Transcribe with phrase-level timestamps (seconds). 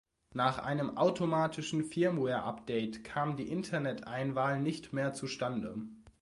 [0.33, 5.77] Nach einem automatischen Firmwareupdate kam die Interneteinwahl nicht mehr zustande.